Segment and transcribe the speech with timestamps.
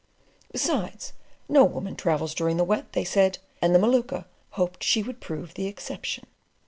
[0.51, 1.13] "Besides,
[1.47, 4.25] no woman travels during the Wet," they said, and the Maluka
[4.57, 6.25] "hoped she would prove the exception."